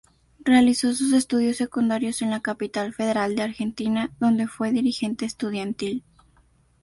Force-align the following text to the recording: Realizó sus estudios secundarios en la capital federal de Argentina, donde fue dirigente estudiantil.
Realizó 0.39 0.95
sus 0.95 1.13
estudios 1.13 1.57
secundarios 1.57 2.23
en 2.23 2.31
la 2.31 2.39
capital 2.41 2.91
federal 2.91 3.35
de 3.35 3.43
Argentina, 3.43 4.09
donde 4.19 4.47
fue 4.47 4.71
dirigente 4.71 5.25
estudiantil. 5.27 6.03